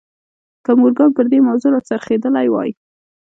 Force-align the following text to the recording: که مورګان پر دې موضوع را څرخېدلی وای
که 0.65 0.71
مورګان 0.79 1.09
پر 1.15 1.25
دې 1.31 1.39
موضوع 1.47 1.71
را 1.73 1.81
څرخېدلی 1.89 2.47
وای 2.49 2.69